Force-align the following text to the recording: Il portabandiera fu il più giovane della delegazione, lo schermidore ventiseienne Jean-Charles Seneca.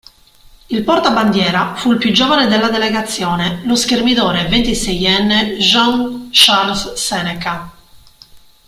Il 0.71 0.83
portabandiera 0.83 1.75
fu 1.75 1.91
il 1.91 1.99
più 1.99 2.11
giovane 2.11 2.47
della 2.47 2.71
delegazione, 2.71 3.61
lo 3.65 3.75
schermidore 3.75 4.47
ventiseienne 4.47 5.59
Jean-Charles 5.59 6.93
Seneca. 6.93 7.71